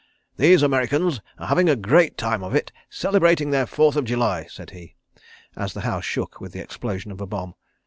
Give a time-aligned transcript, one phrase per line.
[0.35, 4.71] "These Americans are having a great time of it celebrating their Fourth of July," said
[4.71, 4.95] he,
[5.55, 7.53] as the house shook with the explosion of a bomb.